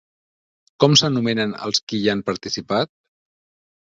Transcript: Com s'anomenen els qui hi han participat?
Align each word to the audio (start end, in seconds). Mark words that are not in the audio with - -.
Com 0.83 0.95
s'anomenen 1.01 1.53
els 1.67 1.83
qui 1.91 1.99
hi 2.07 2.11
han 2.15 2.27
participat? 2.31 2.95